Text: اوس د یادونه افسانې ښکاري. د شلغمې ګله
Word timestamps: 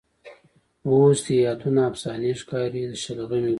اوس 0.87 1.19
د 1.25 1.27
یادونه 1.45 1.81
افسانې 1.89 2.31
ښکاري. 2.41 2.83
د 2.89 2.93
شلغمې 3.03 3.39
ګله 3.41 3.49